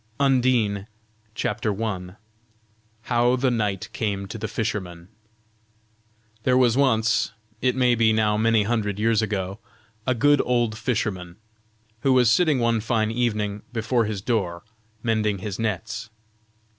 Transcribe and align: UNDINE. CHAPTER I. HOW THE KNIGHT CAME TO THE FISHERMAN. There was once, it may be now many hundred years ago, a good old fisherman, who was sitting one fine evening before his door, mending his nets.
UNDINE. 0.19 0.87
CHAPTER 1.35 1.83
I. 1.83 2.15
HOW 3.03 3.35
THE 3.35 3.51
KNIGHT 3.51 3.89
CAME 3.93 4.25
TO 4.27 4.39
THE 4.39 4.47
FISHERMAN. 4.47 5.09
There 6.41 6.57
was 6.57 6.75
once, 6.75 7.33
it 7.61 7.75
may 7.75 7.93
be 7.93 8.11
now 8.11 8.35
many 8.35 8.63
hundred 8.63 8.97
years 8.97 9.21
ago, 9.21 9.59
a 10.07 10.15
good 10.15 10.41
old 10.43 10.75
fisherman, 10.75 11.35
who 11.99 12.13
was 12.13 12.31
sitting 12.31 12.57
one 12.57 12.79
fine 12.79 13.11
evening 13.11 13.61
before 13.71 14.05
his 14.05 14.23
door, 14.23 14.63
mending 15.03 15.37
his 15.37 15.59
nets. 15.59 16.09